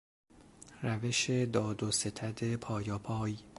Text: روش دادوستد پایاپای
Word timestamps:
روش 0.83 1.29
دادوستد 1.31 2.55
پایاپای 2.55 3.37